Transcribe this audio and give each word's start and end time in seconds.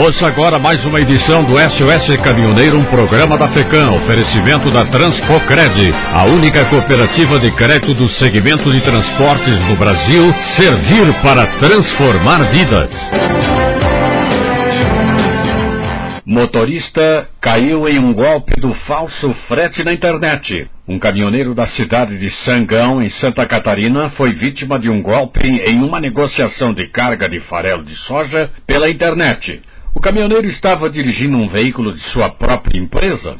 Ouça 0.00 0.26
agora 0.26 0.58
mais 0.58 0.82
uma 0.86 0.98
edição 0.98 1.44
do 1.44 1.58
SOS 1.58 2.16
Caminhoneiro, 2.24 2.78
um 2.78 2.84
programa 2.86 3.36
da 3.36 3.50
FECAM, 3.50 3.92
oferecimento 3.92 4.70
da 4.70 4.86
Transpocred, 4.86 5.92
a 6.14 6.24
única 6.24 6.64
cooperativa 6.70 7.38
de 7.38 7.50
crédito 7.50 7.92
do 7.92 8.08
segmento 8.08 8.72
de 8.72 8.80
transportes 8.80 9.60
no 9.68 9.76
Brasil, 9.76 10.32
servir 10.56 11.12
para 11.22 11.46
transformar 11.58 12.50
vidas. 12.50 12.90
Motorista 16.24 17.28
caiu 17.38 17.86
em 17.86 17.98
um 17.98 18.14
golpe 18.14 18.58
do 18.58 18.72
falso 18.72 19.34
frete 19.48 19.84
na 19.84 19.92
internet. 19.92 20.66
Um 20.88 20.98
caminhoneiro 20.98 21.54
da 21.54 21.66
cidade 21.66 22.18
de 22.18 22.30
Sangão, 22.30 23.02
em 23.02 23.10
Santa 23.10 23.44
Catarina, 23.44 24.08
foi 24.08 24.32
vítima 24.32 24.78
de 24.78 24.88
um 24.88 25.02
golpe 25.02 25.46
em 25.46 25.82
uma 25.82 26.00
negociação 26.00 26.72
de 26.72 26.86
carga 26.86 27.28
de 27.28 27.38
farelo 27.40 27.84
de 27.84 27.94
soja 27.96 28.50
pela 28.66 28.88
internet. 28.88 29.60
O 30.00 30.02
caminhoneiro 30.02 30.46
estava 30.46 30.88
dirigindo 30.88 31.36
um 31.36 31.46
veículo 31.46 31.92
de 31.92 32.00
sua 32.00 32.30
própria 32.30 32.78
empresa. 32.78 33.36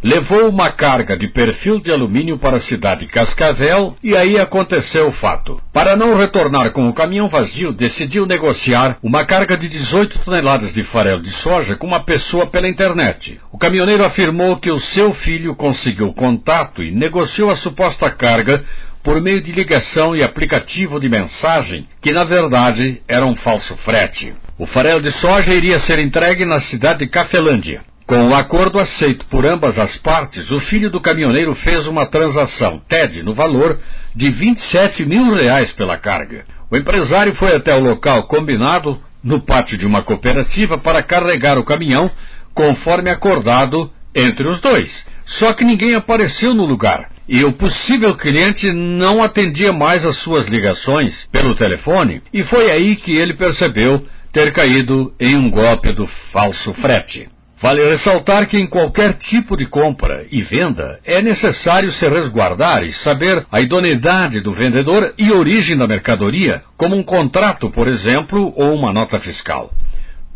Levou 0.00 0.48
uma 0.48 0.70
carga 0.70 1.16
de 1.16 1.26
perfil 1.26 1.80
de 1.80 1.90
alumínio 1.90 2.38
para 2.38 2.58
a 2.58 2.60
cidade 2.60 3.00
de 3.00 3.08
Cascavel 3.08 3.96
e 4.00 4.16
aí 4.16 4.38
aconteceu 4.38 5.08
o 5.08 5.12
fato. 5.12 5.60
Para 5.72 5.96
não 5.96 6.16
retornar 6.16 6.70
com 6.70 6.88
o 6.88 6.92
caminhão 6.92 7.28
vazio, 7.28 7.72
decidiu 7.72 8.26
negociar 8.26 8.96
uma 9.02 9.24
carga 9.24 9.56
de 9.56 9.68
18 9.68 10.20
toneladas 10.20 10.72
de 10.72 10.84
farelo 10.84 11.20
de 11.20 11.32
soja 11.32 11.74
com 11.74 11.88
uma 11.88 12.04
pessoa 12.04 12.46
pela 12.46 12.68
internet. 12.68 13.40
O 13.50 13.58
caminhoneiro 13.58 14.04
afirmou 14.04 14.58
que 14.58 14.70
o 14.70 14.78
seu 14.78 15.12
filho 15.12 15.52
conseguiu 15.56 16.12
contato 16.12 16.80
e 16.80 16.92
negociou 16.92 17.50
a 17.50 17.56
suposta 17.56 18.08
carga 18.08 18.64
por 19.02 19.20
meio 19.20 19.40
de 19.40 19.52
ligação 19.52 20.14
e 20.14 20.22
aplicativo 20.22 21.00
de 21.00 21.08
mensagem, 21.08 21.88
que 22.00 22.12
na 22.12 22.24
verdade 22.24 23.02
era 23.08 23.26
um 23.26 23.34
falso 23.34 23.76
frete. 23.78 24.32
O 24.56 24.66
farelo 24.66 25.02
de 25.02 25.10
soja 25.10 25.52
iria 25.52 25.80
ser 25.80 25.98
entregue 25.98 26.44
na 26.44 26.60
cidade 26.60 27.00
de 27.00 27.08
Cafelândia. 27.08 27.82
Com 28.06 28.28
o 28.28 28.34
acordo 28.34 28.78
aceito 28.78 29.26
por 29.26 29.44
ambas 29.44 29.78
as 29.78 29.96
partes, 29.98 30.50
o 30.50 30.60
filho 30.60 30.90
do 30.90 31.00
caminhoneiro 31.00 31.54
fez 31.54 31.86
uma 31.86 32.06
transação 32.06 32.80
TED 32.88 33.22
no 33.22 33.34
valor 33.34 33.78
de 34.14 34.30
27 34.30 35.04
mil 35.04 35.34
reais 35.34 35.72
pela 35.72 35.96
carga. 35.96 36.44
O 36.70 36.76
empresário 36.76 37.34
foi 37.34 37.54
até 37.56 37.74
o 37.74 37.80
local 37.80 38.24
combinado 38.24 39.00
no 39.22 39.40
pátio 39.40 39.78
de 39.78 39.86
uma 39.86 40.02
cooperativa 40.02 40.78
para 40.78 41.02
carregar 41.02 41.58
o 41.58 41.64
caminhão, 41.64 42.10
conforme 42.54 43.08
acordado 43.08 43.90
entre 44.14 44.46
os 44.46 44.60
dois. 44.60 45.06
Só 45.26 45.54
que 45.54 45.64
ninguém 45.64 45.94
apareceu 45.94 46.54
no 46.54 46.66
lugar 46.66 47.11
e 47.28 47.44
o 47.44 47.52
possível 47.52 48.14
cliente 48.16 48.70
não 48.72 49.22
atendia 49.22 49.72
mais 49.72 50.04
as 50.04 50.16
suas 50.18 50.46
ligações 50.46 51.26
pelo 51.30 51.54
telefone, 51.54 52.22
e 52.32 52.42
foi 52.44 52.70
aí 52.70 52.96
que 52.96 53.16
ele 53.16 53.34
percebeu 53.34 54.06
ter 54.32 54.52
caído 54.52 55.12
em 55.20 55.36
um 55.36 55.50
golpe 55.50 55.92
do 55.92 56.06
falso 56.32 56.72
frete. 56.74 57.28
Vale 57.62 57.88
ressaltar 57.88 58.48
que 58.48 58.58
em 58.58 58.66
qualquer 58.66 59.14
tipo 59.18 59.56
de 59.56 59.66
compra 59.66 60.26
e 60.32 60.42
venda 60.42 60.98
é 61.04 61.22
necessário 61.22 61.92
se 61.92 62.08
resguardar 62.08 62.82
e 62.82 62.92
saber 62.92 63.46
a 63.52 63.60
idoneidade 63.60 64.40
do 64.40 64.52
vendedor 64.52 65.14
e 65.16 65.30
origem 65.30 65.76
da 65.76 65.86
mercadoria, 65.86 66.62
como 66.76 66.96
um 66.96 67.04
contrato, 67.04 67.70
por 67.70 67.86
exemplo, 67.86 68.52
ou 68.56 68.74
uma 68.74 68.92
nota 68.92 69.20
fiscal. 69.20 69.70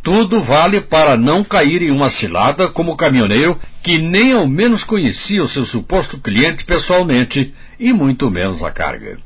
Tudo 0.07 0.41
vale 0.41 0.83
para 0.83 1.17
não 1.17 1.43
cair 1.43 1.83
em 1.83 1.91
uma 1.91 2.11
cilada 2.11 2.69
como 2.69 2.93
o 2.93 2.97
caminhoneiro 2.97 3.59
que 3.83 3.99
nem 3.99 4.35
ao 4.35 4.47
menos 4.47 4.85
conhecia 4.85 5.43
o 5.43 5.49
seu 5.49 5.67
suposto 5.67 6.21
cliente 6.21 6.65
pessoalmente 6.65 7.53
e 7.77 7.93
muito 7.93 8.31
menos 8.31 8.63
a 8.63 8.71
carga. 8.71 9.19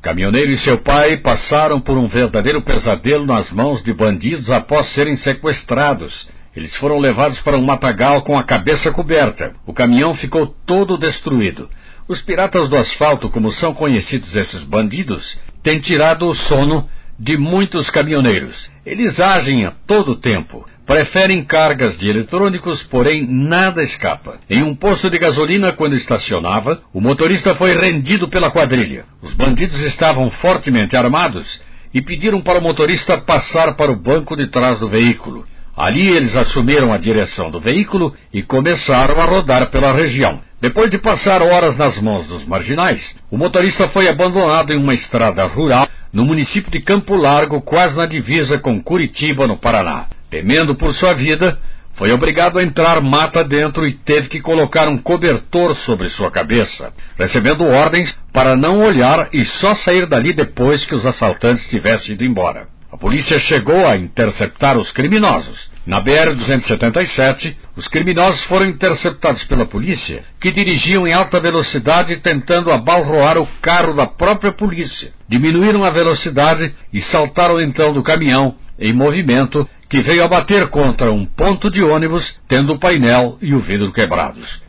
Caminhoneiro 0.00 0.52
e 0.52 0.58
seu 0.58 0.78
pai 0.78 1.16
passaram 1.16 1.80
por 1.80 1.98
um 1.98 2.06
verdadeiro 2.06 2.62
pesadelo 2.62 3.26
nas 3.26 3.50
mãos 3.50 3.82
de 3.82 3.92
bandidos 3.92 4.48
após 4.48 4.92
serem 4.92 5.16
sequestrados. 5.16 6.30
Eles 6.54 6.76
foram 6.76 7.00
levados 7.00 7.40
para 7.40 7.58
um 7.58 7.64
matagal 7.64 8.22
com 8.22 8.38
a 8.38 8.44
cabeça 8.44 8.92
coberta. 8.92 9.54
O 9.66 9.72
caminhão 9.72 10.14
ficou 10.14 10.46
todo 10.46 10.96
destruído. 10.96 11.68
Os 12.06 12.22
piratas 12.22 12.68
do 12.68 12.76
asfalto, 12.76 13.28
como 13.28 13.50
são 13.50 13.74
conhecidos 13.74 14.36
esses 14.36 14.62
bandidos, 14.62 15.36
têm 15.64 15.80
tirado 15.80 16.28
o 16.28 16.34
sono 16.36 16.88
de 17.18 17.36
muitos 17.36 17.90
caminhoneiros. 17.90 18.70
Eles 18.84 19.18
agem 19.20 19.64
a 19.64 19.72
todo 19.86 20.16
tempo. 20.16 20.66
Preferem 20.86 21.44
cargas 21.44 21.96
de 21.96 22.08
eletrônicos, 22.08 22.82
porém 22.84 23.26
nada 23.26 23.82
escapa. 23.82 24.40
Em 24.50 24.62
um 24.62 24.74
posto 24.74 25.08
de 25.08 25.18
gasolina, 25.18 25.72
quando 25.72 25.96
estacionava, 25.96 26.82
o 26.92 27.00
motorista 27.00 27.54
foi 27.54 27.76
rendido 27.76 28.28
pela 28.28 28.50
quadrilha. 28.50 29.04
Os 29.22 29.32
bandidos 29.34 29.80
estavam 29.84 30.28
fortemente 30.30 30.96
armados 30.96 31.60
e 31.94 32.02
pediram 32.02 32.40
para 32.40 32.58
o 32.58 32.62
motorista 32.62 33.18
passar 33.18 33.74
para 33.74 33.92
o 33.92 33.96
banco 33.96 34.36
de 34.36 34.48
trás 34.48 34.80
do 34.80 34.88
veículo. 34.88 35.46
Ali 35.76 36.08
eles 36.08 36.36
assumiram 36.36 36.92
a 36.92 36.98
direção 36.98 37.50
do 37.50 37.60
veículo 37.60 38.14
e 38.32 38.42
começaram 38.42 39.20
a 39.20 39.24
rodar 39.24 39.70
pela 39.70 39.92
região. 39.92 40.40
Depois 40.62 40.92
de 40.92 40.98
passar 40.98 41.42
horas 41.42 41.76
nas 41.76 42.00
mãos 42.00 42.28
dos 42.28 42.46
marginais, 42.46 43.16
o 43.28 43.36
motorista 43.36 43.88
foi 43.88 44.06
abandonado 44.06 44.72
em 44.72 44.76
uma 44.76 44.94
estrada 44.94 45.44
rural 45.44 45.88
no 46.12 46.24
município 46.24 46.70
de 46.70 46.78
Campo 46.78 47.16
Largo, 47.16 47.60
quase 47.60 47.96
na 47.96 48.06
divisa 48.06 48.60
com 48.60 48.80
Curitiba, 48.80 49.48
no 49.48 49.56
Paraná. 49.56 50.06
Temendo 50.30 50.76
por 50.76 50.94
sua 50.94 51.14
vida, 51.14 51.58
foi 51.94 52.12
obrigado 52.12 52.60
a 52.60 52.62
entrar 52.62 53.00
mata 53.00 53.42
dentro 53.42 53.84
e 53.84 53.92
teve 53.92 54.28
que 54.28 54.40
colocar 54.40 54.88
um 54.88 54.98
cobertor 54.98 55.74
sobre 55.74 56.08
sua 56.10 56.30
cabeça, 56.30 56.92
recebendo 57.18 57.66
ordens 57.66 58.16
para 58.32 58.54
não 58.54 58.84
olhar 58.84 59.30
e 59.32 59.44
só 59.44 59.74
sair 59.74 60.06
dali 60.06 60.32
depois 60.32 60.84
que 60.84 60.94
os 60.94 61.04
assaltantes 61.04 61.66
tivessem 61.66 62.12
ido 62.12 62.24
embora. 62.24 62.68
A 62.92 62.96
polícia 62.96 63.36
chegou 63.40 63.84
a 63.84 63.96
interceptar 63.96 64.78
os 64.78 64.92
criminosos. 64.92 65.71
Na 65.84 66.00
BR-277, 66.00 67.56
os 67.76 67.88
criminosos 67.88 68.44
foram 68.44 68.66
interceptados 68.66 69.44
pela 69.44 69.66
polícia, 69.66 70.24
que 70.40 70.52
dirigiam 70.52 71.06
em 71.08 71.12
alta 71.12 71.40
velocidade 71.40 72.18
tentando 72.18 72.70
abalroar 72.70 73.36
o 73.36 73.48
carro 73.60 73.92
da 73.92 74.06
própria 74.06 74.52
polícia. 74.52 75.12
Diminuíram 75.28 75.82
a 75.82 75.90
velocidade 75.90 76.72
e 76.92 77.00
saltaram 77.00 77.60
então 77.60 77.92
do 77.92 78.02
caminhão, 78.02 78.54
em 78.78 78.92
movimento, 78.92 79.68
que 79.90 80.00
veio 80.00 80.24
a 80.24 80.28
bater 80.28 80.68
contra 80.68 81.10
um 81.10 81.26
ponto 81.26 81.68
de 81.68 81.82
ônibus, 81.82 82.32
tendo 82.46 82.74
o 82.74 82.78
painel 82.78 83.36
e 83.42 83.52
o 83.52 83.58
vidro 83.58 83.90
quebrados. 83.90 84.62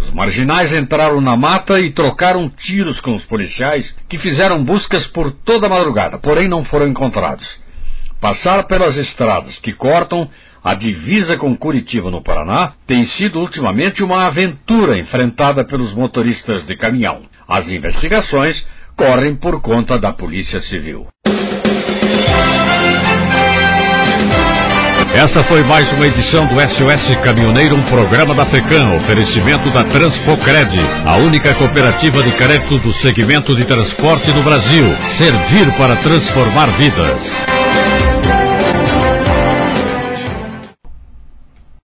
Os 0.00 0.10
marginais 0.10 0.72
entraram 0.72 1.20
na 1.20 1.36
mata 1.36 1.78
e 1.80 1.92
trocaram 1.92 2.48
tiros 2.48 3.00
com 3.00 3.14
os 3.14 3.24
policiais, 3.24 3.94
que 4.08 4.18
fizeram 4.18 4.64
buscas 4.64 5.06
por 5.06 5.30
toda 5.32 5.66
a 5.66 5.70
madrugada, 5.70 6.18
porém 6.18 6.48
não 6.48 6.64
foram 6.64 6.88
encontrados. 6.88 7.46
Passar 8.20 8.64
pelas 8.64 8.96
estradas 8.96 9.58
que 9.58 9.72
cortam 9.72 10.28
a 10.64 10.74
divisa 10.74 11.36
com 11.36 11.56
Curitiba, 11.56 12.10
no 12.10 12.22
Paraná, 12.22 12.72
tem 12.86 13.04
sido 13.04 13.38
ultimamente 13.38 14.02
uma 14.02 14.26
aventura 14.26 14.98
enfrentada 14.98 15.64
pelos 15.64 15.94
motoristas 15.94 16.66
de 16.66 16.76
caminhão. 16.76 17.22
As 17.46 17.68
investigações 17.68 18.66
correm 18.96 19.36
por 19.36 19.60
conta 19.60 19.98
da 19.98 20.12
Polícia 20.12 20.60
Civil. 20.62 21.06
Esta 25.14 25.44
foi 25.44 25.62
mais 25.62 25.90
uma 25.92 26.06
edição 26.06 26.46
do 26.46 26.54
SOS 26.60 27.16
Caminhoneiro, 27.24 27.74
um 27.74 27.82
programa 27.84 28.34
da 28.34 28.44
FECAM, 28.44 28.96
oferecimento 28.96 29.70
da 29.70 29.84
Transpocred, 29.84 30.76
a 31.06 31.16
única 31.16 31.54
cooperativa 31.54 32.22
de 32.22 32.32
crédito 32.32 32.78
do 32.80 32.92
segmento 32.92 33.54
de 33.54 33.64
transporte 33.64 34.30
no 34.32 34.42
Brasil. 34.42 34.84
Servir 35.16 35.72
para 35.78 35.96
transformar 35.96 36.66
vidas. 36.76 37.55